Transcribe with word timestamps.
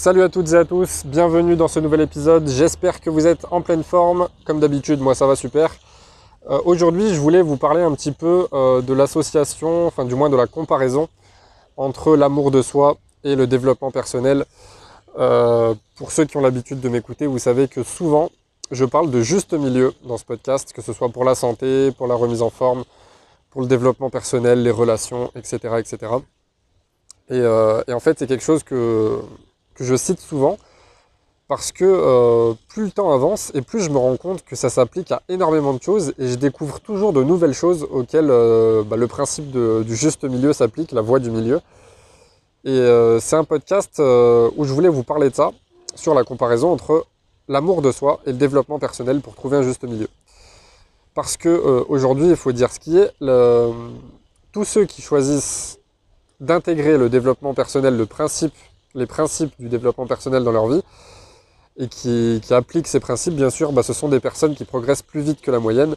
Salut 0.00 0.22
à 0.22 0.28
toutes 0.28 0.52
et 0.52 0.54
à 0.54 0.64
tous, 0.64 1.02
bienvenue 1.04 1.56
dans 1.56 1.66
ce 1.66 1.80
nouvel 1.80 2.02
épisode. 2.02 2.46
J'espère 2.46 3.00
que 3.00 3.10
vous 3.10 3.26
êtes 3.26 3.44
en 3.50 3.62
pleine 3.62 3.82
forme. 3.82 4.28
Comme 4.44 4.60
d'habitude, 4.60 5.00
moi 5.00 5.16
ça 5.16 5.26
va 5.26 5.34
super. 5.34 5.74
Euh, 6.48 6.60
Aujourd'hui, 6.64 7.12
je 7.12 7.18
voulais 7.20 7.42
vous 7.42 7.56
parler 7.56 7.82
un 7.82 7.92
petit 7.96 8.12
peu 8.12 8.46
euh, 8.52 8.80
de 8.80 8.94
l'association, 8.94 9.88
enfin 9.88 10.04
du 10.04 10.14
moins 10.14 10.30
de 10.30 10.36
la 10.36 10.46
comparaison 10.46 11.08
entre 11.76 12.14
l'amour 12.14 12.52
de 12.52 12.62
soi 12.62 12.96
et 13.24 13.34
le 13.34 13.48
développement 13.48 13.90
personnel. 13.90 14.44
Euh, 15.18 15.74
pour 15.96 16.12
ceux 16.12 16.26
qui 16.26 16.36
ont 16.36 16.42
l'habitude 16.42 16.78
de 16.78 16.88
m'écouter, 16.88 17.26
vous 17.26 17.40
savez 17.40 17.66
que 17.66 17.82
souvent 17.82 18.30
je 18.70 18.84
parle 18.84 19.10
de 19.10 19.20
juste 19.20 19.52
milieu 19.52 19.92
dans 20.04 20.16
ce 20.16 20.24
podcast, 20.24 20.72
que 20.72 20.80
ce 20.80 20.92
soit 20.92 21.08
pour 21.08 21.24
la 21.24 21.34
santé, 21.34 21.90
pour 21.90 22.06
la 22.06 22.14
remise 22.14 22.42
en 22.42 22.50
forme, 22.50 22.84
pour 23.50 23.62
le 23.62 23.66
développement 23.66 24.10
personnel, 24.10 24.62
les 24.62 24.70
relations, 24.70 25.32
etc. 25.34 25.58
etc. 25.80 26.12
Et, 27.30 27.40
et 27.40 27.92
en 27.92 28.00
fait, 28.00 28.16
c'est 28.16 28.28
quelque 28.28 28.44
chose 28.44 28.62
que, 28.62 29.20
que 29.78 29.84
je 29.84 29.94
cite 29.94 30.20
souvent 30.20 30.58
parce 31.46 31.72
que 31.72 31.84
euh, 31.84 32.52
plus 32.68 32.84
le 32.84 32.90
temps 32.90 33.10
avance 33.10 33.50
et 33.54 33.62
plus 33.62 33.80
je 33.80 33.88
me 33.90 33.96
rends 33.96 34.16
compte 34.16 34.44
que 34.44 34.54
ça 34.54 34.68
s'applique 34.68 35.10
à 35.12 35.22
énormément 35.30 35.72
de 35.72 35.82
choses 35.82 36.12
et 36.18 36.28
je 36.28 36.34
découvre 36.34 36.78
toujours 36.78 37.14
de 37.14 37.22
nouvelles 37.22 37.54
choses 37.54 37.86
auxquelles 37.90 38.30
euh, 38.30 38.82
bah, 38.84 38.96
le 38.96 39.06
principe 39.06 39.50
du 39.50 39.96
juste 39.96 40.24
milieu 40.24 40.52
s'applique, 40.52 40.92
la 40.92 41.00
voie 41.00 41.20
du 41.20 41.30
milieu. 41.30 41.60
Et 42.64 42.70
euh, 42.70 43.18
c'est 43.18 43.36
un 43.36 43.44
podcast 43.44 43.98
où 43.98 44.64
je 44.64 44.72
voulais 44.72 44.90
vous 44.90 45.04
parler 45.04 45.30
de 45.30 45.34
ça, 45.34 45.52
sur 45.94 46.12
la 46.12 46.22
comparaison 46.22 46.70
entre 46.70 47.06
l'amour 47.48 47.80
de 47.80 47.92
soi 47.92 48.20
et 48.26 48.32
le 48.32 48.36
développement 48.36 48.78
personnel 48.78 49.20
pour 49.20 49.34
trouver 49.34 49.56
un 49.56 49.62
juste 49.62 49.84
milieu. 49.84 50.08
Parce 51.14 51.38
que 51.38 51.48
aujourd'hui, 51.88 52.28
il 52.28 52.36
faut 52.36 52.52
dire 52.52 52.70
ce 52.70 52.78
qui 52.78 52.98
est, 52.98 53.10
tous 54.52 54.64
ceux 54.64 54.84
qui 54.84 55.00
choisissent 55.00 55.78
d'intégrer 56.40 56.98
le 56.98 57.08
développement 57.08 57.54
personnel, 57.54 57.96
le 57.96 58.06
principe, 58.06 58.54
les 58.98 59.06
principes 59.06 59.52
du 59.58 59.68
développement 59.68 60.06
personnel 60.06 60.44
dans 60.44 60.52
leur 60.52 60.68
vie, 60.68 60.82
et 61.78 61.88
qui, 61.88 62.40
appliquent 62.50 62.88
ces 62.88 63.00
principes, 63.00 63.34
bien 63.34 63.50
sûr, 63.50 63.72
bah, 63.72 63.82
ce 63.82 63.92
sont 63.92 64.08
des 64.08 64.20
personnes 64.20 64.54
qui 64.54 64.64
progressent 64.64 65.02
plus 65.02 65.20
vite 65.20 65.40
que 65.40 65.50
la 65.50 65.60
moyenne. 65.60 65.94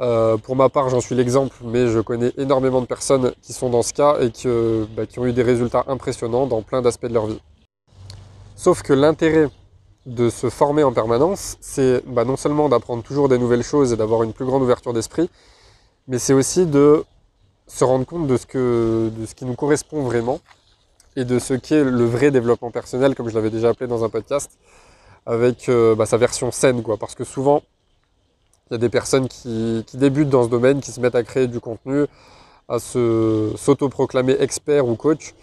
Euh, 0.00 0.36
pour 0.36 0.56
ma 0.56 0.68
part, 0.68 0.88
j'en 0.88 1.00
suis 1.00 1.14
l'exemple, 1.14 1.56
mais 1.64 1.86
je 1.86 2.00
connais 2.00 2.32
énormément 2.36 2.80
de 2.80 2.86
personnes 2.86 3.32
qui 3.40 3.52
sont 3.52 3.70
dans 3.70 3.82
ce 3.82 3.92
cas 3.92 4.18
et 4.20 4.30
qui, 4.30 4.48
bah, 4.96 5.06
qui 5.06 5.20
ont 5.20 5.26
eu 5.26 5.32
des 5.32 5.44
résultats 5.44 5.84
impressionnants 5.86 6.46
dans 6.46 6.62
plein 6.62 6.82
d'aspects 6.82 7.06
de 7.06 7.14
leur 7.14 7.26
vie. 7.26 7.40
Sauf 8.56 8.82
que 8.82 8.92
l'intérêt 8.92 9.48
de 10.06 10.28
se 10.28 10.50
former 10.50 10.82
en 10.82 10.92
permanence, 10.92 11.56
c'est 11.60 12.02
bah, 12.06 12.24
non 12.24 12.36
seulement 12.36 12.68
d'apprendre 12.68 13.04
toujours 13.04 13.28
des 13.28 13.38
nouvelles 13.38 13.62
choses 13.62 13.92
et 13.92 13.96
d'avoir 13.96 14.24
une 14.24 14.32
plus 14.32 14.44
grande 14.44 14.62
ouverture 14.62 14.92
d'esprit, 14.92 15.30
mais 16.08 16.18
c'est 16.18 16.32
aussi 16.32 16.66
de 16.66 17.04
se 17.68 17.84
rendre 17.84 18.04
compte 18.04 18.26
de 18.26 18.36
ce, 18.36 18.46
que, 18.46 19.10
de 19.16 19.26
ce 19.26 19.34
qui 19.34 19.44
nous 19.44 19.54
correspond 19.54 20.02
vraiment 20.02 20.40
et 21.16 21.24
de 21.24 21.38
ce 21.38 21.54
qu'est 21.54 21.84
le 21.84 22.04
vrai 22.04 22.30
développement 22.30 22.70
personnel, 22.70 23.14
comme 23.14 23.28
je 23.28 23.34
l'avais 23.34 23.50
déjà 23.50 23.70
appelé 23.70 23.86
dans 23.86 24.04
un 24.04 24.08
podcast, 24.08 24.50
avec 25.26 25.68
euh, 25.68 25.94
bah, 25.94 26.06
sa 26.06 26.16
version 26.16 26.50
saine, 26.50 26.82
quoi. 26.82 26.96
Parce 26.96 27.14
que 27.14 27.24
souvent, 27.24 27.62
il 28.70 28.74
y 28.74 28.76
a 28.76 28.78
des 28.78 28.88
personnes 28.88 29.28
qui, 29.28 29.84
débutent 29.94 30.30
dans 30.30 30.44
ce 30.44 30.48
domaine, 30.48 30.80
qui 30.80 30.92
se 30.92 31.00
mettent 31.00 31.14
à 31.14 31.22
créer 31.22 31.46
du 31.46 31.60
contenu, 31.60 32.06
à 32.68 32.78
se 32.78 33.52
s'autoproclamer 33.56 34.36
expert 34.40 34.86
ou 34.86 34.96
coach, 34.96 35.34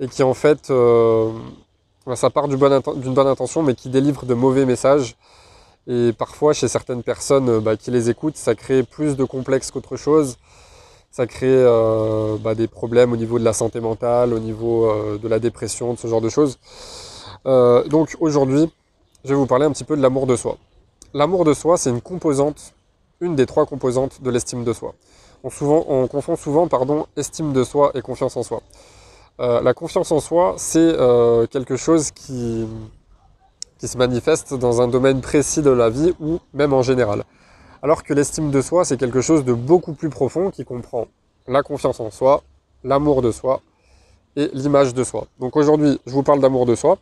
et 0.00 0.08
qui 0.08 0.22
en 0.22 0.34
fait, 0.34 0.70
euh, 0.70 1.30
bah, 2.06 2.16
ça 2.16 2.30
part 2.30 2.48
d'une 2.48 2.58
bonne 2.58 3.26
intention, 3.26 3.62
mais 3.62 3.74
qui 3.74 3.90
délivre 3.90 4.24
de 4.24 4.34
mauvais 4.34 4.64
messages. 4.64 5.16
Et 5.86 6.12
parfois, 6.16 6.52
chez 6.52 6.68
certaines 6.68 7.02
personnes 7.02 7.58
bah, 7.60 7.76
qui 7.76 7.90
les 7.90 8.10
écoutent, 8.10 8.36
ça 8.36 8.54
crée 8.54 8.82
plus 8.82 9.16
de 9.16 9.24
complexes 9.24 9.70
qu'autre 9.70 9.96
chose. 9.96 10.36
Ça 11.10 11.26
crée 11.26 11.48
euh, 11.50 12.36
bah, 12.38 12.54
des 12.54 12.68
problèmes 12.68 13.12
au 13.12 13.16
niveau 13.16 13.40
de 13.40 13.44
la 13.44 13.52
santé 13.52 13.80
mentale, 13.80 14.32
au 14.32 14.38
niveau 14.38 14.88
euh, 14.88 15.18
de 15.18 15.26
la 15.26 15.40
dépression, 15.40 15.94
de 15.94 15.98
ce 15.98 16.06
genre 16.06 16.20
de 16.20 16.28
choses. 16.28 16.58
Euh, 17.46 17.82
donc 17.88 18.16
aujourd'hui, 18.20 18.70
je 19.24 19.30
vais 19.30 19.34
vous 19.34 19.46
parler 19.46 19.64
un 19.66 19.72
petit 19.72 19.82
peu 19.82 19.96
de 19.96 20.02
l'amour 20.02 20.28
de 20.28 20.36
soi. 20.36 20.56
L'amour 21.12 21.44
de 21.44 21.52
soi, 21.52 21.76
c'est 21.78 21.90
une 21.90 22.00
composante, 22.00 22.74
une 23.20 23.34
des 23.34 23.46
trois 23.46 23.66
composantes 23.66 24.22
de 24.22 24.30
l'estime 24.30 24.62
de 24.62 24.72
soi. 24.72 24.94
On, 25.42 26.06
confond 26.06 26.36
souvent 26.36 26.68
pardon, 26.68 27.06
estime 27.16 27.52
de 27.52 27.64
soi 27.64 27.90
et 27.94 28.02
confiance 28.02 28.36
en 28.36 28.42
soi. 28.42 28.62
La 29.38 29.72
confiance 29.72 30.12
en 30.12 30.20
soi, 30.20 30.54
c'est 30.58 30.94
quelque 31.50 31.76
chose 31.76 32.10
qui 32.10 32.66
se 33.82 33.96
manifeste 33.96 34.52
dans 34.52 34.82
un 34.82 34.86
domaine 34.86 35.22
précis 35.22 35.62
de 35.62 35.70
la 35.70 35.88
vie 35.88 36.12
ou 36.20 36.40
même 36.52 36.74
en 36.74 36.82
général. 36.82 37.24
Alors 37.82 38.02
que 38.04 38.12
l'estime 38.12 38.50
de 38.50 38.60
soi, 38.60 38.84
c'est 38.84 38.96
quelque 38.98 39.20
chose 39.20 39.44
de 39.44 39.52
beaucoup 39.54 39.94
plus 39.94 40.10
profond 40.10 40.50
qui 40.50 40.64
comprend 40.64 41.06
la 41.46 41.62
confiance 41.62 41.98
en 42.00 42.10
soi, 42.10 42.42
l'amour 42.84 43.22
de 43.22 43.32
soi 43.32 43.62
et 44.36 44.50
l'image 44.52 44.94
de 44.94 45.02
soi. 45.02 45.26
Donc 45.38 45.56
aujourd'hui, 45.56 45.98
je 46.06 46.12
vous 46.12 46.22
parle 46.22 46.40
d'amour 46.40 46.66
de 46.66 46.74
soi. 46.74 46.98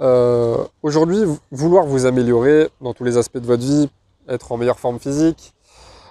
Euh, 0.00 0.56
aujourd'hui, 0.82 1.24
vou- 1.24 1.38
vouloir 1.50 1.84
vous 1.86 2.06
améliorer 2.06 2.68
dans 2.80 2.94
tous 2.94 3.04
les 3.04 3.16
aspects 3.16 3.38
de 3.38 3.46
votre 3.46 3.62
vie, 3.62 3.88
être 4.28 4.52
en 4.52 4.56
meilleure 4.56 4.78
forme 4.78 4.98
physique, 4.98 5.52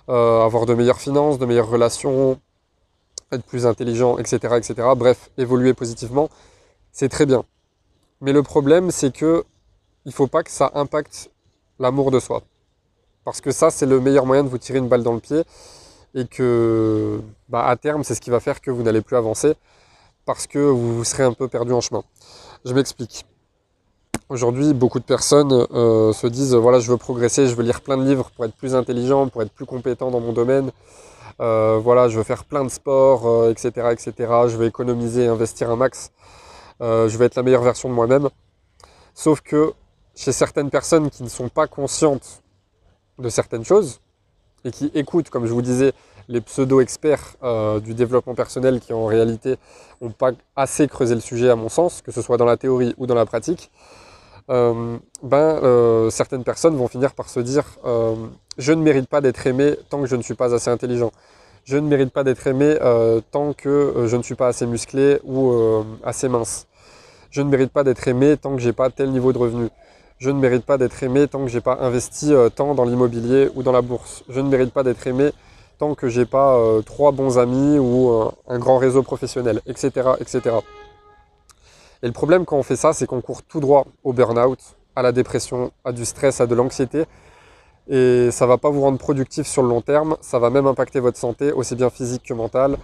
euh, 0.10 0.42
avoir 0.44 0.66
de 0.66 0.74
meilleures 0.74 1.00
finances, 1.00 1.40
de 1.40 1.46
meilleures 1.46 1.70
relations, 1.70 2.40
être 3.32 3.44
plus 3.44 3.66
intelligent, 3.66 4.18
etc., 4.18 4.56
etc. 4.58 4.88
Bref, 4.96 5.32
évoluer 5.38 5.74
positivement, 5.74 6.30
c'est 6.92 7.10
très 7.10 7.26
bien. 7.26 7.44
Mais 8.22 8.34
le 8.34 8.44
problème, 8.44 8.92
c'est 8.92 9.14
que 9.14 9.44
il 10.06 10.12
faut 10.14 10.28
pas 10.28 10.44
que 10.44 10.52
ça 10.52 10.72
impacte 10.76 11.32
l'amour 11.80 12.12
de 12.12 12.20
soi. 12.20 12.44
Parce 13.26 13.42
que 13.42 13.52
ça, 13.52 13.70
c'est 13.70 13.86
le 13.86 14.00
meilleur 14.00 14.26
moyen 14.26 14.44
de 14.44 14.50
vous 14.50 14.58
tirer 14.58 14.80
une 14.80 14.88
balle 14.88 15.04
dans 15.04 15.14
le 15.14 15.20
pied 15.20 15.44
et 16.16 16.26
que, 16.26 17.22
bah, 17.50 17.66
à 17.66 17.76
terme, 17.76 18.04
c'est 18.04 18.16
ce 18.16 18.22
qui 18.22 18.30
va 18.30 18.40
faire 18.40 18.62
que 18.62 18.72
vous 18.72 18.84
n'allez 18.84 19.02
plus 19.02 19.16
avancer 19.16 19.56
parce 20.26 20.48
que 20.48 20.60
vous 20.60 21.04
serez 21.04 21.24
un 21.24 21.34
peu 21.34 21.48
perdu 21.48 21.74
en 21.74 21.82
chemin. 21.82 22.04
Je 22.66 22.74
m'explique. 22.74 23.26
Aujourd'hui, 24.30 24.74
beaucoup 24.74 25.00
de 25.00 25.04
personnes 25.04 25.52
euh, 25.74 26.14
se 26.14 26.28
disent 26.28 26.56
voilà, 26.56 26.80
je 26.80 26.90
veux 26.90 26.98
progresser, 26.98 27.48
je 27.48 27.56
veux 27.56 27.64
lire 27.64 27.82
plein 27.82 27.98
de 27.98 28.04
livres 28.04 28.32
pour 28.32 28.46
être 28.46 28.56
plus 28.56 28.74
intelligent, 28.74 29.28
pour 29.28 29.42
être 29.42 29.52
plus 29.52 29.66
compétent 29.66 30.12
dans 30.12 30.22
mon 30.22 30.32
domaine. 30.32 30.72
Euh, 31.42 31.80
voilà, 31.84 32.08
je 32.08 32.18
veux 32.18 32.24
faire 32.24 32.46
plein 32.46 32.64
de 32.64 32.70
sports, 32.70 33.28
euh, 33.28 33.52
etc., 33.52 33.90
etc. 33.92 34.14
Je 34.48 34.56
veux 34.56 34.66
économiser, 34.66 35.28
investir 35.28 35.70
un 35.70 35.76
max. 35.76 36.12
Je 36.80 37.18
veux 37.18 37.26
être 37.26 37.36
la 37.36 37.44
meilleure 37.44 37.64
version 37.64 37.88
de 37.88 37.94
moi-même. 37.94 38.30
Sauf 39.14 39.40
que 39.42 39.74
chez 40.16 40.34
certaines 40.34 40.70
personnes 40.70 41.10
qui 41.10 41.24
ne 41.24 41.30
sont 41.30 41.48
pas 41.48 41.66
conscientes 41.66 42.43
de 43.20 43.30
certaines 43.30 43.66
choses 43.66 44.00
et 44.66 44.72
qui 44.72 44.92
écoutent, 44.94 45.30
comme 45.30 45.46
je 45.46 45.54
vous 45.54 45.62
disais, 45.62 45.94
les 46.30 46.42
pseudo-experts 46.42 47.36
euh, 47.44 47.80
du 47.80 47.94
développement 47.94 48.36
personnel 48.36 48.80
qui 48.80 48.94
en 48.94 49.06
réalité 49.06 49.58
n'ont 50.02 50.12
pas 50.12 50.32
assez 50.56 50.88
creusé 50.88 51.16
le 51.16 51.22
sujet 51.22 51.50
à 51.50 51.56
mon 51.56 51.70
sens, 51.70 52.02
que 52.02 52.12
ce 52.12 52.22
soit 52.22 52.38
dans 52.38 52.46
la 52.46 52.58
théorie 52.58 52.94
ou 52.98 53.06
dans 53.06 53.16
la 53.16 53.26
pratique, 53.26 53.72
euh, 54.50 54.98
ben, 55.22 55.38
euh, 55.38 56.10
certaines 56.10 56.44
personnes 56.44 56.76
vont 56.76 56.88
finir 56.88 57.14
par 57.14 57.30
se 57.30 57.40
dire 57.40 57.66
je 58.58 58.72
ne 58.72 58.82
mérite 58.82 59.08
pas 59.08 59.22
d'être 59.22 59.46
aimé 59.48 59.76
tant 59.90 60.02
que 60.02 60.08
je 60.08 60.16
ne 60.16 60.22
suis 60.22 60.36
pas 60.36 60.54
assez 60.54 60.70
intelligent. 60.70 61.12
Je 61.66 61.78
ne 61.78 61.88
mérite 61.88 62.12
pas 62.12 62.24
d'être 62.24 62.46
aimé 62.46 62.78
tant 63.32 63.54
que 63.54 64.06
je 64.06 64.16
ne 64.16 64.22
suis 64.22 64.36
pas 64.36 64.48
assez 64.48 64.66
musclé 64.66 65.20
ou 65.24 65.54
assez 66.04 66.28
mince. 66.28 66.68
Je 67.32 67.42
ne 67.42 67.50
mérite 67.50 67.72
pas 67.72 67.84
d'être 67.84 68.08
aimé 68.08 68.36
tant 68.38 68.56
que 68.56 68.62
j'ai 68.62 68.74
pas 68.74 68.90
tel 68.90 69.10
niveau 69.12 69.34
de 69.34 69.40
revenu. 69.40 69.70
Je 70.20 70.30
ne 70.30 70.40
mérite 70.40 70.66
pas 70.66 70.78
d'être 70.78 71.02
aimé 71.04 71.28
tant 71.28 71.44
que 71.44 71.48
j'ai 71.50 71.62
pas 71.62 71.78
investi 71.82 72.34
euh, 72.34 72.50
tant 72.50 72.76
dans 72.76 72.86
l'immobilier 72.86 73.50
ou 73.56 73.64
dans 73.64 73.72
la 73.72 73.82
bourse. 73.82 74.24
Je 74.30 74.40
ne 74.40 74.50
mérite 74.50 74.72
pas 74.72 74.84
d'être 74.84 75.06
aimé 75.08 75.32
tant 75.80 75.96
que 75.96 76.08
j'ai 76.08 76.26
pas 76.26 76.56
euh, 76.56 76.82
trois 76.82 77.12
bons 77.12 77.38
amis 77.38 77.78
ou 77.80 78.10
euh, 78.10 78.32
un 78.48 78.60
grand 78.60 78.78
réseau 78.78 79.04
professionnel, 79.04 79.62
etc., 79.66 80.12
etc. 80.20 80.58
Et 82.04 82.08
le 82.08 82.14
problème 82.14 82.46
quand 82.46 82.58
on 82.58 82.64
fait 82.64 82.76
ça, 82.76 82.94
c'est 82.94 83.06
qu'on 83.06 83.22
court 83.22 83.44
tout 83.44 83.60
droit 83.60 83.86
au 84.04 84.14
burn-out, 84.14 84.60
à 84.96 85.02
la 85.02 85.12
dépression, 85.12 85.72
à 85.84 85.92
du 85.92 86.06
stress, 86.06 86.42
à 86.42 86.48
de 86.48 86.56
l'anxiété. 86.56 87.06
Et 87.90 88.30
ça 88.32 88.46
va 88.46 88.58
pas 88.58 88.70
vous 88.70 88.82
rendre 88.82 88.98
productif 88.98 89.46
sur 89.46 89.62
le 89.62 89.70
long 89.70 89.82
terme, 89.82 90.16
ça 90.22 90.40
va 90.40 90.50
même 90.50 90.68
impacter 90.68 91.02
votre 91.02 91.18
santé, 91.18 91.52
aussi 91.52 91.76
bien 91.76 91.90
physique 91.90 92.24
que 92.24 92.34
mentale. 92.34 92.78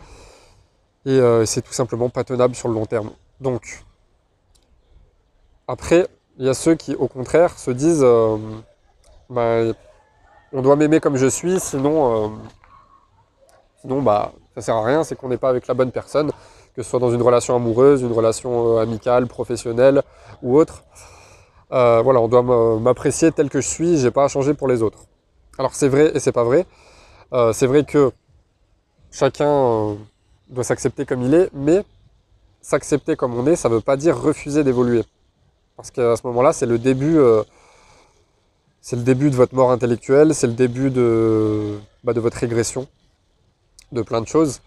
Et 1.06 1.20
c'est 1.46 1.62
tout 1.62 1.72
simplement 1.72 2.10
pas 2.10 2.26
tenable 2.26 2.54
sur 2.54 2.68
le 2.68 2.74
long 2.74 2.86
terme. 2.86 3.12
Donc, 3.40 3.86
après, 5.70 6.08
il 6.40 6.46
y 6.46 6.50
a 6.50 6.54
ceux 6.54 6.76
qui, 6.76 6.96
au 6.96 7.08
contraire, 7.08 7.60
se 7.60 7.70
disent 7.70 8.02
euh, 8.02 8.38
bah, 9.30 9.74
on 10.54 10.62
doit 10.62 10.78
m'aimer 10.78 11.02
comme 11.02 11.18
je 11.18 11.28
suis, 11.28 11.60
sinon, 11.60 12.26
euh, 12.26 12.30
sinon 13.82 14.02
bah, 14.02 14.32
ça 14.56 14.62
sert 14.62 14.76
à 14.76 14.86
rien, 14.86 15.04
c'est 15.04 15.16
qu'on 15.16 15.28
n'est 15.28 15.38
pas 15.38 15.50
avec 15.50 15.68
la 15.68 15.74
bonne 15.74 15.92
personne, 15.92 16.32
que 16.76 16.82
ce 16.82 16.90
soit 16.90 17.00
dans 17.00 17.12
une 17.12 17.22
relation 17.22 17.58
amoureuse, 17.58 18.02
une 18.02 18.14
relation 18.14 18.78
euh, 18.78 18.82
amicale, 18.82 19.28
professionnelle 19.28 20.02
ou 20.42 20.58
autre. 20.58 20.84
Euh, 21.74 22.02
voilà, 22.02 22.22
on 22.22 22.30
doit 22.30 22.80
m'apprécier 22.80 23.34
tel 23.34 23.50
que 23.50 23.60
je 23.60 23.68
suis, 23.68 23.98
j'ai 23.98 24.10
pas 24.10 24.24
à 24.24 24.28
changer 24.30 24.54
pour 24.54 24.70
les 24.70 24.82
autres. 24.82 25.00
Alors 25.58 25.76
c'est 25.76 25.90
vrai 25.90 26.12
et 26.16 26.20
c'est 26.20 26.32
pas 26.32 26.46
vrai. 26.46 26.66
C'est 27.54 27.68
vrai 27.68 27.84
que 27.84 28.12
chacun 29.12 29.98
doit 30.50 30.64
s'accepter 30.64 31.06
comme 31.06 31.22
il 31.22 31.36
est, 31.36 31.52
mais 31.54 31.84
s'accepter 32.62 33.16
comme 33.16 33.36
on 33.36 33.46
est, 33.46 33.56
ça 33.56 33.70
veut 33.70 33.82
pas 33.82 33.98
dire 33.98 34.20
refuser 34.20 34.64
d'évoluer. 34.64 35.04
Parce 35.80 35.92
qu'à 35.92 36.18
ce 36.18 36.28
moment-là, 36.28 36.52
c'est 36.52 36.66
le 36.66 36.78
début, 36.78 37.18
euh, 37.18 37.42
c'est 38.82 38.98
le 38.98 39.02
début 39.04 39.30
de 39.30 39.36
votre 39.38 39.56
mort 39.56 39.72
intellectuelle, 39.72 40.36
c'est 40.36 40.48
le 40.48 40.52
début 40.52 40.90
de, 40.90 41.80
bah, 42.04 42.12
votre 42.12 42.36
régression, 42.36 42.86
de 43.94 44.02
plein 44.02 44.20
de 44.20 44.28
choses. 44.28 44.60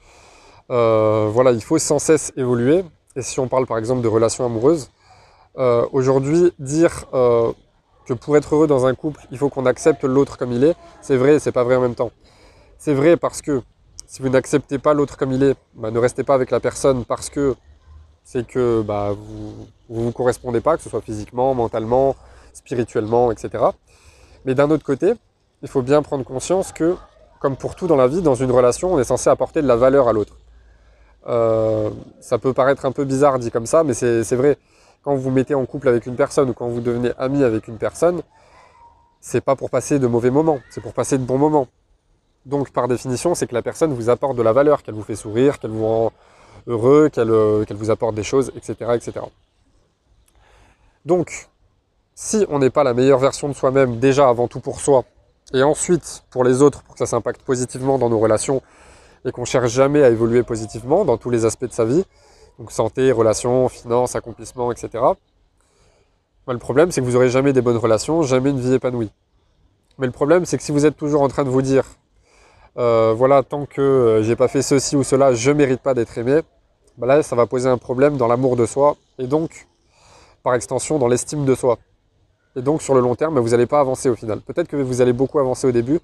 Euh, 0.71 1.29
voilà, 1.31 1.53
il 1.53 1.63
faut 1.63 1.77
sans 1.77 1.99
cesse 1.99 2.33
évoluer. 2.39 2.83
Et 3.15 3.21
si 3.21 3.41
on 3.41 3.47
parle 3.47 3.67
par 3.67 3.77
exemple 3.77 4.01
de 4.01 4.09
relations 4.09 4.47
amoureuses, 4.47 4.91
Aujourd'hui, 5.55 6.51
dire 6.59 7.05
que 7.13 8.15
pour 8.15 8.39
être 8.39 8.55
heureux 8.55 8.67
dans 8.67 8.87
un 8.87 8.95
couple, 8.95 9.21
il 9.31 9.37
faut 9.37 9.51
qu'on 9.51 9.67
accepte 9.67 10.05
l'autre 10.05 10.39
comme 10.39 10.51
il 10.51 10.65
est, 10.65 10.75
c'est 11.03 11.19
vrai 11.19 11.35
et 11.35 11.39
c'est 11.41 11.53
pas 11.53 11.63
vrai 11.63 11.77
en 11.77 11.83
même 11.83 11.95
temps. 11.95 12.11
C'est 12.79 12.95
vrai 12.95 13.19
parce 13.19 13.43
que 13.43 13.61
si 14.07 14.23
vous 14.23 14.31
n'acceptez 14.31 14.79
pas 14.79 14.95
l'autre 14.95 15.19
comme 15.19 15.31
il 15.33 15.43
est, 15.43 15.57
bah, 15.75 15.91
ne 15.91 15.99
restez 15.99 16.25
pas 16.25 16.33
avec 16.33 16.51
la 16.51 16.59
personne 16.59 17.05
parce 17.05 17.29
que 17.29 17.55
c'est 18.25 18.47
que 18.47 18.83
bah, 18.83 19.15
vous 19.15 19.67
ne 19.89 20.05
vous 20.05 20.13
correspondez 20.13 20.61
pas, 20.61 20.77
que 20.77 20.83
ce 20.83 20.91
soit 20.91 21.01
physiquement, 21.01 21.55
mentalement, 21.55 22.17
spirituellement, 22.53 23.33
etc. 23.33 23.65
Mais 24.45 24.55
d'un 24.55 24.71
autre 24.71 24.85
côté, 24.85 25.15
il 25.63 25.69
faut 25.69 25.83
bien 25.83 26.03
prendre 26.03 26.25
conscience 26.25 26.73
que, 26.73 26.97
comme 27.41 27.57
pour 27.57 27.75
tout 27.75 27.87
dans 27.87 27.97
la 27.97 28.09
vie, 28.09 28.23
dans 28.23 28.35
une 28.35 28.51
relation, 28.51 28.95
on 28.95 28.99
est 28.99 29.05
censé 29.05 29.31
apporter 29.31 29.63
de 29.63 29.67
la 29.67 29.77
valeur 29.77 30.09
à 30.09 30.13
l'autre. 30.13 30.37
Euh, 31.29 31.91
ça 32.21 32.39
peut 32.39 32.53
paraître 32.53 32.85
un 32.85 32.93
peu 32.93 33.05
bizarre 33.05 33.39
dit 33.39 33.51
comme 33.51 33.67
ça, 33.67 33.85
mais 33.85 33.95
c'est 33.95 34.35
vrai 34.35 34.59
quand 35.03 35.15
vous 35.15 35.23
vous 35.23 35.31
mettez 35.31 35.55
en 35.55 35.67
couple 35.67 35.89
avec 35.89 36.07
une 36.07 36.17
personne 36.17 36.51
ou 36.51 36.53
quand 36.53 36.69
vous 36.69 36.81
devenez 36.81 37.11
ami 37.19 37.43
avec 37.43 37.69
une 37.69 37.77
personne, 37.77 38.23
c'est 39.21 39.41
pas 39.41 39.57
pour 39.57 39.71
passer 39.71 39.99
de 39.99 40.07
mauvais 40.07 40.31
moments, 40.31 40.61
c'est 40.71 40.81
pour 40.81 40.95
passer 40.95 41.19
de 41.19 41.25
bons 41.25 41.39
moments. 41.39 41.67
Donc 42.47 42.71
par 42.71 42.89
définition, 42.89 43.35
c'est 43.35 43.47
que 43.47 43.55
la 43.55 43.63
personne 43.63 43.93
vous 43.93 44.11
apporte 44.11 44.37
de 44.37 44.43
la 44.43 44.53
valeur, 44.53 44.83
qu'elle 44.83 44.95
vous 44.95 45.03
fait 45.03 45.17
sourire, 45.17 45.59
qu'elle 45.59 45.71
vous 45.71 45.87
rend 45.87 46.13
heureux, 46.67 47.11
euh, 47.19 47.65
qu'elle 47.65 47.77
vous 47.77 47.91
apporte 47.91 48.15
des 48.15 48.23
choses, 48.23 48.53
etc., 48.57 48.93
etc. 48.95 49.13
Donc, 51.05 51.49
si 52.15 52.47
on 52.49 52.59
n'est 52.59 52.71
pas 52.71 52.85
la 52.85 52.95
meilleure 52.95 53.19
version 53.19 53.49
de 53.49 53.55
soi-même, 53.55 53.99
déjà 53.99 54.29
avant 54.29 54.49
tout 54.49 54.61
pour 54.61 54.81
soi, 54.81 55.05
et 55.53 55.63
ensuite 55.63 56.25
pour 56.31 56.45
les 56.45 56.63
autres, 56.63 56.83
pour 56.83 56.95
que 56.95 56.99
ça 56.99 57.07
s'impacte 57.07 57.43
positivement 57.43 57.99
dans 57.99 58.09
nos 58.09 58.19
relations, 58.19 58.63
et 59.25 59.33
qu'on 59.33 59.45
cherche 59.45 59.71
jamais 59.71 60.03
à 60.03 60.11
évoluer 60.11 60.43
positivement 60.43 61.05
dans 61.05 61.17
tous 61.17 61.31
les 61.31 61.45
aspects 61.45 61.67
de 61.67 61.73
sa 61.73 61.85
vie, 61.85 62.05
donc 62.59 62.71
santé, 62.71 63.13
relations, 63.13 63.69
finances, 63.69 64.15
accomplissement, 64.15 64.71
etc. 64.73 65.05
le 66.49 66.59
problème, 66.59 66.91
c'est 66.91 67.01
que 67.01 67.07
vous 67.07 67.13
n'aurez 67.13 67.31
jamais 67.31 67.53
des 67.53 67.63
bonnes 67.63 67.77
relations, 67.77 68.23
jamais 68.23 68.51
une 68.51 68.61
vie 68.61 68.75
épanouie. 68.75 69.11
Mais 69.99 70.07
le 70.07 70.13
problème, 70.13 70.45
c'est 70.45 70.57
que 70.57 70.63
si 70.63 70.73
vous 70.73 70.87
êtes 70.87 70.97
toujours 70.97 71.23
en 71.23 71.29
train 71.29 71.45
de 71.45 71.51
vous 71.51 71.63
dire, 71.63 71.85
euh, 72.79 73.15
voilà, 73.17 73.43
tant 73.43 73.67
que 73.67 73.81
euh, 73.81 74.23
j'ai 74.23 74.37
pas 74.37 74.49
fait 74.49 74.63
ceci 74.63 74.97
ou 74.97 75.03
cela, 75.03 75.35
je 75.35 75.51
mérite 75.51 75.81
pas 75.81 75.95
d'être 75.95 76.17
aimé, 76.17 76.41
bah 76.99 77.07
là, 77.07 77.23
ça 77.23 77.37
va 77.37 77.47
poser 77.47 77.69
un 77.69 77.79
problème 77.79 78.17
dans 78.17 78.29
l'amour 78.29 78.57
de 78.57 78.67
soi 78.67 78.97
et 79.19 79.27
donc, 79.27 79.67
par 80.43 80.55
extension, 80.55 80.99
dans 80.99 81.09
l'estime 81.09 81.45
de 81.45 81.55
soi. 81.55 81.79
Et 82.57 82.63
donc, 82.63 82.83
sur 82.83 82.95
le 82.95 83.01
long 83.01 83.15
terme, 83.15 83.39
vous 83.39 83.51
n'allez 83.51 83.67
pas 83.67 83.81
avancer 83.81 84.11
au 84.11 84.15
final. 84.15 84.41
Peut-être 84.41 84.69
que 84.69 84.77
vous 84.77 85.01
allez 85.01 85.13
beaucoup 85.13 85.39
avancer 85.39 85.67
au 85.67 85.73
début, 85.73 86.01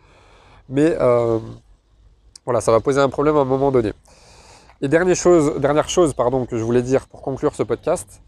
mais 0.69 0.97
euh, 0.99 1.39
voilà, 2.45 2.61
ça 2.61 2.73
va 2.73 2.81
poser 2.81 3.01
un 3.01 3.09
problème 3.11 3.37
à 3.37 3.41
un 3.41 3.45
moment 3.45 3.71
donné. 3.71 3.93
Et 4.81 4.89
dernière 4.89 5.17
chose, 5.17 5.57
dernière 5.59 5.89
chose 5.89 6.15
pardon, 6.15 6.47
que 6.47 6.57
je 6.57 6.63
voulais 6.63 6.83
dire 6.83 7.07
pour 7.09 7.21
conclure 7.21 7.55
ce 7.55 7.65
podcast, 7.65 8.23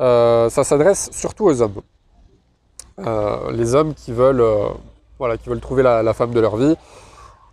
euh, 0.00 0.48
ça 0.48 0.64
s'adresse 0.64 1.10
surtout 1.12 1.44
aux 1.44 1.62
hommes. 1.62 1.82
Euh, 2.98 3.52
les 3.52 3.74
hommes 3.74 3.94
qui 3.94 4.12
veulent, 4.12 4.44
voilà, 5.18 5.36
qui 5.36 5.48
veulent 5.48 5.60
trouver 5.60 5.82
la, 5.82 6.14
femme 6.14 6.32
de 6.32 6.40
leur 6.40 6.56
vie. 6.56 6.74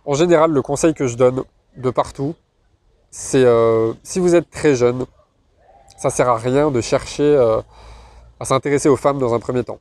En 0.06 0.14
général, 0.14 0.50
le 0.50 0.62
conseil 0.62 0.94
que 0.94 1.06
je 1.06 1.16
donne 1.16 1.44
de 1.76 1.90
partout, 1.90 2.34
c'est 3.10 3.44
si 4.02 4.20
vous 4.20 4.34
êtes 4.34 4.50
très 4.50 4.74
jeune, 4.74 5.04
ça 5.98 6.10
sert 6.10 6.28
à 6.28 6.36
rien 6.36 6.70
de 6.70 6.80
chercher 6.80 7.36
à 8.38 8.44
s'intéresser 8.44 8.88
aux 8.88 8.96
femmes 8.96 9.18
dans 9.18 9.34
un 9.34 9.40
premier 9.40 9.64
temps. 9.64 9.80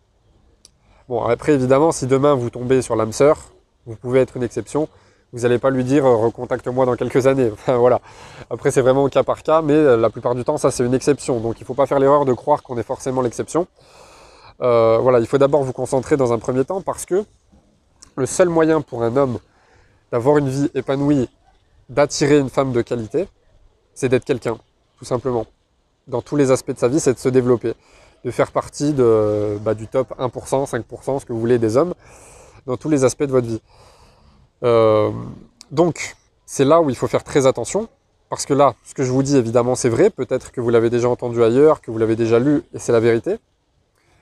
Bon, 1.07 1.23
après 1.23 1.53
évidemment, 1.53 1.91
si 1.91 2.07
demain 2.07 2.35
vous 2.35 2.49
tombez 2.49 2.81
sur 2.81 2.95
l'âme 2.95 3.13
sœur, 3.13 3.51
vous 3.85 3.95
pouvez 3.95 4.19
être 4.19 4.37
une 4.37 4.43
exception 4.43 4.87
vous 5.31 5.41
n'allez 5.41 5.59
pas 5.59 5.69
lui 5.69 5.83
dire 5.83 6.05
euh, 6.05 6.15
recontacte-moi 6.15 6.85
dans 6.85 6.95
quelques 6.95 7.27
années. 7.27 7.51
voilà. 7.67 8.01
Après, 8.49 8.71
c'est 8.71 8.81
vraiment 8.81 9.03
au 9.03 9.09
cas 9.09 9.23
par 9.23 9.43
cas, 9.43 9.61
mais 9.61 9.73
euh, 9.73 9.97
la 9.97 10.09
plupart 10.09 10.35
du 10.35 10.43
temps, 10.43 10.57
ça 10.57 10.71
c'est 10.71 10.83
une 10.83 10.93
exception. 10.93 11.39
Donc 11.39 11.59
il 11.59 11.63
ne 11.63 11.65
faut 11.65 11.73
pas 11.73 11.85
faire 11.85 11.99
l'erreur 11.99 12.25
de 12.25 12.33
croire 12.33 12.63
qu'on 12.63 12.77
est 12.77 12.83
forcément 12.83 13.21
l'exception. 13.21 13.67
Euh, 14.61 14.97
voilà, 14.99 15.19
il 15.19 15.27
faut 15.27 15.37
d'abord 15.37 15.63
vous 15.63 15.73
concentrer 15.73 16.17
dans 16.17 16.33
un 16.33 16.39
premier 16.39 16.65
temps 16.65 16.81
parce 16.81 17.05
que 17.05 17.23
le 18.15 18.25
seul 18.25 18.49
moyen 18.49 18.81
pour 18.81 19.03
un 19.03 19.15
homme 19.15 19.39
d'avoir 20.11 20.37
une 20.37 20.49
vie 20.49 20.69
épanouie, 20.73 21.29
d'attirer 21.89 22.37
une 22.37 22.49
femme 22.49 22.71
de 22.71 22.81
qualité, 22.81 23.27
c'est 23.93 24.09
d'être 24.09 24.25
quelqu'un, 24.25 24.57
tout 24.97 25.05
simplement. 25.05 25.45
Dans 26.07 26.21
tous 26.21 26.35
les 26.35 26.51
aspects 26.51 26.71
de 26.71 26.79
sa 26.79 26.87
vie, 26.87 26.99
c'est 26.99 27.13
de 27.13 27.19
se 27.19 27.29
développer, 27.29 27.73
de 28.23 28.31
faire 28.31 28.51
partie 28.51 28.93
de, 28.93 29.57
bah, 29.61 29.73
du 29.73 29.87
top 29.87 30.13
1%, 30.17 30.69
5%, 30.69 31.19
ce 31.19 31.25
que 31.25 31.33
vous 31.33 31.39
voulez 31.39 31.59
des 31.59 31.77
hommes, 31.77 31.93
dans 32.65 32.77
tous 32.77 32.89
les 32.89 33.03
aspects 33.03 33.23
de 33.23 33.31
votre 33.31 33.47
vie. 33.47 33.61
Euh, 34.63 35.11
donc, 35.71 36.15
c'est 36.45 36.65
là 36.65 36.81
où 36.81 36.89
il 36.89 36.95
faut 36.95 37.07
faire 37.07 37.23
très 37.23 37.47
attention, 37.47 37.89
parce 38.29 38.45
que 38.45 38.53
là, 38.53 38.75
ce 38.83 38.93
que 38.93 39.03
je 39.03 39.11
vous 39.11 39.23
dis, 39.23 39.35
évidemment, 39.37 39.75
c'est 39.75 39.89
vrai, 39.89 40.09
peut-être 40.09 40.51
que 40.51 40.61
vous 40.61 40.69
l'avez 40.69 40.89
déjà 40.89 41.09
entendu 41.09 41.43
ailleurs, 41.43 41.81
que 41.81 41.91
vous 41.91 41.97
l'avez 41.97 42.15
déjà 42.15 42.39
lu, 42.39 42.63
et 42.73 42.79
c'est 42.79 42.91
la 42.91 42.99
vérité, 42.99 43.37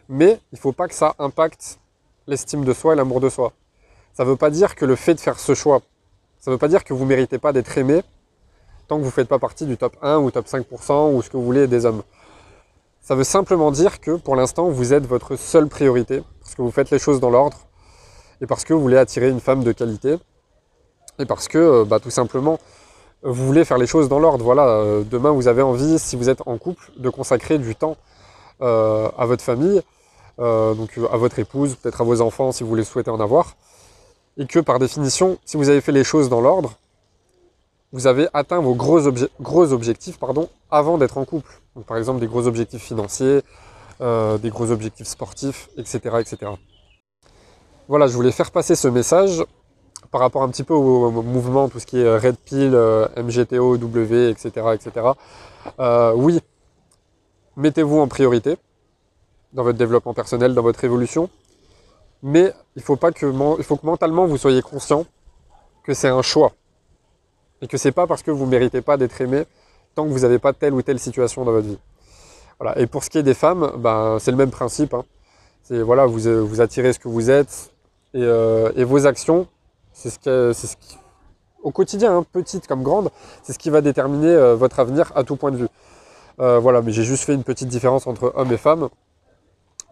mais 0.10 0.40
il 0.52 0.56
ne 0.56 0.60
faut 0.60 0.72
pas 0.72 0.88
que 0.88 0.94
ça 0.94 1.16
impacte 1.20 1.80
l'estime 2.28 2.64
de 2.64 2.74
soi 2.74 2.94
et 2.94 2.96
l'amour 2.96 3.20
de 3.20 3.30
soi. 3.30 3.54
Ça 4.14 4.24
ne 4.24 4.30
veut 4.30 4.36
pas 4.36 4.50
dire 4.50 4.76
que 4.76 4.86
le 4.86 4.96
fait 4.96 5.14
de 5.14 5.20
faire 5.20 5.40
ce 5.40 5.54
choix, 5.54 5.82
ça 6.48 6.52
ne 6.52 6.56
veut 6.56 6.60
pas 6.60 6.70
dire 6.70 6.86
que 6.86 6.94
vous 6.94 7.04
ne 7.04 7.10
méritez 7.10 7.40
pas 7.40 7.52
d'être 7.52 7.78
aimé 7.78 8.04
tant 8.88 8.96
que 8.96 9.02
vous 9.02 9.08
ne 9.08 9.12
faites 9.12 9.28
pas 9.28 9.38
partie 9.38 9.66
du 9.66 9.76
top 9.76 9.98
1 10.02 10.20
ou 10.20 10.32
top 10.32 10.46
5% 10.46 11.14
ou 11.14 11.22
ce 11.22 11.30
que 11.30 11.36
vous 11.36 11.44
voulez 11.44 11.68
des 11.68 11.86
hommes. 11.86 12.04
Ça 13.02 13.16
veut 13.16 13.26
simplement 13.26 13.70
dire 13.70 14.00
que 14.00 14.12
pour 14.12 14.38
l'instant, 14.38 14.70
vous 14.70 14.94
êtes 14.94 15.06
votre 15.06 15.36
seule 15.36 15.68
priorité, 15.68 16.24
parce 16.40 16.56
que 16.56 16.62
vous 16.62 16.72
faites 16.72 16.90
les 16.90 17.00
choses 17.00 17.20
dans 17.20 17.30
l'ordre, 17.30 17.58
et 18.40 18.48
parce 18.48 18.64
que 18.64 18.74
vous 18.74 18.80
voulez 18.80 18.96
attirer 18.96 19.28
une 19.28 19.42
femme 19.42 19.62
de 19.62 19.74
qualité, 19.74 20.16
et 21.20 21.26
parce 21.26 21.50
que 21.50 21.58
euh, 21.58 21.84
bah, 21.84 22.00
tout 22.00 22.12
simplement 22.12 22.60
vous 23.24 23.46
voulez 23.46 23.66
faire 23.66 23.78
les 23.78 23.86
choses 23.86 24.08
dans 24.08 24.20
l'ordre. 24.20 24.46
Voilà, 24.46 24.70
euh, 24.70 25.04
demain 25.04 25.32
vous 25.32 25.50
avez 25.50 25.64
envie, 25.64 26.00
si 26.00 26.16
vous 26.16 26.30
êtes 26.30 26.44
en 26.46 26.58
couple, 26.58 26.94
de 26.96 27.10
consacrer 27.10 27.58
du 27.58 27.76
temps 27.76 27.98
euh, 28.62 29.10
à 29.18 29.26
votre 29.26 29.44
famille, 29.44 29.82
donc 30.38 30.98
à 31.12 31.18
votre 31.18 31.40
épouse, 31.40 31.76
peut-être 31.76 32.00
à 32.00 32.04
vos 32.06 32.22
enfants 32.22 32.54
si 32.54 32.64
vous 32.64 32.74
les 32.74 32.86
souhaitez 32.86 33.12
en 33.12 33.20
avoir, 33.20 33.58
et 34.38 34.46
que 34.46 34.60
par 34.60 34.80
définition, 34.80 35.38
si 35.46 35.58
vous 35.58 35.70
avez 35.70 35.82
fait 35.82 35.92
les 35.92 36.04
choses 36.04 36.30
dans 36.30 36.42
l'ordre, 36.42 36.78
vous 37.92 38.08
avez 38.08 38.28
atteint 38.34 38.60
vos 38.60 38.76
gros, 38.76 39.08
objectifs 39.74 40.20
pardon, 40.20 40.50
avant 40.70 40.98
d'être 40.98 41.18
en 41.18 41.26
couple. 41.26 41.62
Donc, 41.76 41.86
par 41.86 41.98
exemple 41.98 42.20
des 42.20 42.28
gros 42.28 42.46
objectifs 42.46 42.84
financiers, 42.84 43.42
des 44.00 44.50
gros 44.50 44.72
objectifs 44.72 45.08
sportifs, 45.08 45.70
etc., 45.78 46.00
etc. 46.20 46.52
Voilà, 47.88 48.08
je 48.08 48.14
voulais 48.14 48.32
faire 48.32 48.52
passer 48.52 48.76
ce 48.76 48.88
message 48.90 49.44
par 50.12 50.22
rapport 50.22 50.44
un 50.44 50.50
petit 50.50 50.64
peu 50.64 50.74
au, 50.74 51.10
mouvement, 51.10 51.70
tout 51.70 51.80
ce 51.80 51.86
qui 51.86 52.00
est 52.00 52.18
Red 52.18 52.38
Pill, 52.38 52.72
euh, 52.74 53.08
MGTO, 53.18 53.78
W, 53.78 54.30
etc. 54.30 54.68
etc. 54.74 55.08
oui, 56.16 56.40
mettez-vous 57.56 58.00
en 58.00 58.08
priorité 58.08 58.58
dans 59.54 59.64
votre 59.64 59.78
développement 59.78 60.14
personnel, 60.14 60.54
dans 60.54 60.62
votre 60.62 60.84
évolution, 60.84 61.30
mais 62.24 62.54
il 62.76 62.82
faut, 62.82 62.96
pas 62.96 63.12
que, 63.12 63.26
il 63.58 63.64
faut 63.64 63.78
que 63.78 63.86
mentalement 63.86 64.26
vous 64.26 64.38
soyez 64.38 64.62
conscient 64.62 65.06
que 65.84 65.94
c'est 65.94 66.10
un 66.10 66.22
choix 66.22 66.52
et 67.62 67.68
que 67.68 67.78
c'est 67.78 67.92
pas 67.92 68.08
parce 68.08 68.24
que 68.24 68.32
vous 68.32 68.46
ne 68.46 68.52
méritez 68.52 68.82
pas 68.82 68.98
d'être 68.98 69.20
aimé 69.22 69.46
tant 69.96 70.06
que 70.06 70.10
vous 70.10 70.20
n'avez 70.20 70.40
pas 70.40 70.54
telle 70.54 70.74
ou 70.74 70.82
telle 70.82 71.00
situation 71.00 71.44
dans 71.44 71.52
votre 71.52 71.68
vie. 71.68 71.80
Voilà. 72.60 72.78
Et 72.80 72.88
pour 72.88 73.04
ce 73.04 73.10
qui 73.10 73.18
est 73.18 73.24
des 73.24 73.34
femmes, 73.34 73.72
ben, 73.78 74.18
c'est 74.20 74.32
le 74.32 74.38
même 74.38 74.52
principe. 74.52 74.94
Hein. 74.94 75.06
C'est 75.64 75.82
voilà, 75.82 76.06
vous, 76.06 76.48
vous 76.48 76.62
attirez 76.62 76.94
ce 76.94 77.00
que 77.00 77.08
vous 77.08 77.30
êtes, 77.30 77.72
euh, 78.16 78.72
et, 78.76 78.84
vos 78.84 79.06
actions, 79.06 79.48
c'est 79.94 80.10
ce, 80.10 80.54
ce 80.54 80.76
qui, 80.76 80.98
au 81.62 81.72
quotidien, 81.72 82.18
hein, 82.18 82.26
petite 82.32 82.68
comme 82.68 82.84
grande, 82.84 83.10
c'est 83.44 83.54
ce 83.54 83.60
qui 83.60 83.70
va 83.70 83.82
déterminer 83.82 84.30
euh, 84.30 84.56
votre 84.56 84.80
avenir 84.80 85.12
à 85.16 85.24
tout 85.24 85.36
point 85.36 85.52
de 85.52 85.58
vue. 85.58 85.68
Euh, 86.40 86.60
voilà, 86.60 86.82
mais 86.82 86.92
j'ai 86.92 87.04
juste 87.04 87.24
fait 87.24 87.34
une 87.34 87.44
petite 87.44 87.68
différence 87.68 88.08
entre 88.08 88.32
hommes 88.36 88.52
et 88.52 88.58
femmes, 88.58 88.90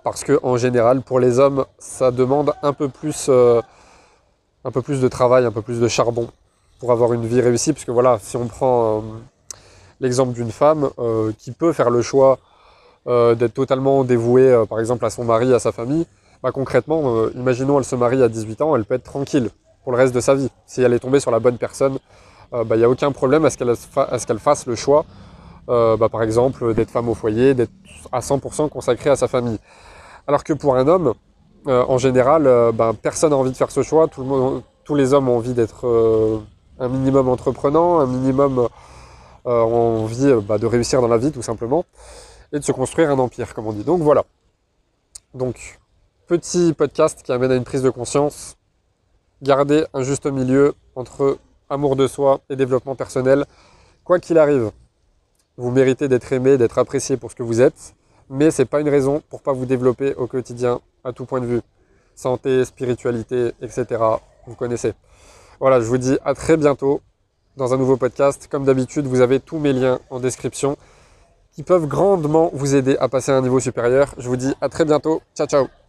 parce 0.06 0.24
que 0.24 0.40
en 0.42 0.56
général, 0.56 1.02
pour 1.02 1.20
les 1.20 1.40
hommes, 1.40 1.66
ça 1.78 2.12
demande 2.12 2.54
un 2.64 2.72
peu 2.72 2.88
plus, 2.88 3.30
un 3.30 4.72
peu 4.72 4.82
plus 4.82 5.02
de 5.02 5.08
travail, 5.10 5.44
un 5.46 5.52
peu 5.52 5.62
plus 5.62 5.82
de 5.82 5.88
charbon 5.90 6.30
pour 6.80 6.94
avoir 6.94 7.12
une 7.12 7.26
vie 7.26 7.42
réussie, 7.42 7.74
parce 7.74 7.84
que 7.84 7.92
voilà, 7.92 8.18
si 8.22 8.38
on 8.38 8.48
prend 8.48 9.04
l'exemple 10.00 10.32
d'une 10.32 10.52
femme 10.52 10.90
qui 11.40 11.52
peut 11.52 11.74
faire 11.74 11.90
le 11.90 12.02
choix 12.02 12.38
d'être 13.08 13.54
totalement 13.54 14.06
dévouée, 14.06 14.64
par 14.70 14.80
exemple, 14.80 15.04
à 15.06 15.10
son 15.10 15.26
mari, 15.26 15.54
à 15.54 15.60
sa 15.60 15.74
famille, 15.74 16.06
bah, 16.46 16.52
concrètement, 16.52 17.02
euh, 17.16 17.32
imaginons 17.34 17.80
elle 17.80 17.86
se 17.86 17.96
marie 17.96 18.22
à 18.22 18.30
18 18.30 18.62
ans, 18.62 18.76
elle 18.76 18.86
peut 18.86 18.94
être 18.94 19.04
tranquille 19.04 19.50
pour 19.84 19.92
le 19.92 19.98
reste 19.98 20.14
de 20.14 20.20
sa 20.20 20.36
vie. 20.36 20.50
Si 20.68 20.80
elle 20.80 20.94
est 20.94 21.00
tombée 21.00 21.20
sur 21.20 21.32
la 21.32 21.40
bonne 21.40 21.58
personne, 21.58 21.98
il 22.52 22.58
euh, 22.58 22.64
n'y 22.64 22.70
bah, 22.70 22.76
a 22.86 22.88
aucun 22.88 23.12
problème 23.12 23.46
à 23.46 23.50
ce 23.50 23.58
qu'elle 23.58 24.40
fasse 24.40 24.68
le 24.68 24.76
choix, 24.76 25.06
euh, 25.70 25.98
bah, 25.98 26.08
par 26.08 26.22
exemple, 26.22 26.76
d'être 26.76 26.92
femme 26.92 27.10
au 27.10 27.16
foyer, 27.16 27.56
d'être 27.56 27.72
à 28.12 28.20
100% 28.20 28.70
consacrée 28.70 29.10
à 29.10 29.16
sa 29.16 29.28
famille. 29.28 29.58
Alors 30.28 30.44
que 30.44 30.54
pour 30.54 30.76
un 30.76 30.88
homme, 30.88 31.14
en 31.66 31.98
général, 31.98 32.74
personne 33.02 33.32
n'a 33.32 33.38
envie 33.38 33.52
de 33.52 33.58
faire 33.58 33.72
ce 33.72 33.84
choix, 33.84 34.08
tous 34.08 34.96
les 34.96 35.14
hommes 35.14 35.30
ont 35.30 35.38
envie 35.38 35.54
d'être 35.54 36.44
un 36.80 36.88
minimum 36.90 37.30
entreprenant, 37.30 38.00
un 38.00 38.08
minimum 38.08 38.68
ont 39.46 40.04
envie 40.04 40.26
de 40.26 40.66
réussir 40.66 41.02
dans 41.02 41.08
la 41.08 41.18
vie 41.18 41.32
tout 41.32 41.42
simplement, 41.42 41.86
et 42.52 42.60
de 42.60 42.64
se 42.64 42.72
construire 42.72 43.10
un 43.10 43.20
empire, 43.20 43.54
comme 43.54 43.68
on 43.68 43.74
dit. 43.74 43.84
Donc 43.84 44.02
voilà. 44.02 44.24
Donc 45.34 45.80
petit 46.28 46.74
podcast 46.74 47.22
qui 47.24 47.32
amène 47.32 47.52
à 47.52 47.56
une 47.56 47.64
prise 47.64 47.84
de 47.84 47.90
conscience. 47.90 48.56
Gardez 49.42 49.86
un 49.94 50.02
juste 50.02 50.26
milieu 50.26 50.74
entre 50.96 51.38
amour 51.70 51.96
de 51.96 52.08
soi 52.08 52.40
et 52.50 52.56
développement 52.56 52.96
personnel. 52.96 53.46
Quoi 54.04 54.20
qu'il 54.20 54.38
arrive, 54.38 54.72
vous 55.58 55.72
méritez 55.72 56.08
d'être 56.08 56.32
aimé, 56.32 56.58
d'être 56.58 56.78
apprécié 56.78 57.18
pour 57.18 57.32
ce 57.32 57.36
que 57.36 57.44
vous 57.44 57.62
êtes. 57.62 57.96
Mais 58.30 58.52
c'est 58.52 58.66
pas 58.66 58.82
une 58.82 58.90
raison 58.90 59.22
pour 59.30 59.42
pas 59.42 59.54
vous 59.54 59.66
développer 59.66 60.14
au 60.16 60.28
quotidien 60.28 60.80
à 61.04 61.14
tout 61.14 61.26
point 61.26 61.42
de 61.42 61.46
vue. 61.46 61.62
Santé, 62.16 62.64
spiritualité, 62.66 63.54
etc. 63.62 63.86
Vous 64.48 64.56
connaissez. 64.56 64.94
Voilà, 65.60 65.80
je 65.80 65.86
vous 65.86 65.98
dis 65.98 66.18
à 66.24 66.34
très 66.34 66.58
bientôt 66.58 67.02
dans 67.58 67.74
un 67.74 67.78
nouveau 67.78 67.98
podcast. 67.98 68.48
Comme 68.50 68.66
d'habitude, 68.66 69.06
vous 69.06 69.22
avez 69.22 69.40
tous 69.40 69.60
mes 69.60 69.74
liens 69.74 70.00
en 70.10 70.20
description 70.20 70.78
qui 71.54 71.64
peuvent 71.64 71.88
grandement 71.88 72.52
vous 72.54 72.76
aider 72.76 72.98
à 72.98 73.08
passer 73.08 73.32
à 73.32 73.38
un 73.38 73.42
niveau 73.42 73.60
supérieur. 73.60 74.14
Je 74.18 74.28
vous 74.28 74.36
dis 74.36 74.54
à 74.62 74.70
très 74.70 74.86
bientôt. 74.86 75.22
Ciao 75.36 75.48
ciao 75.48 75.85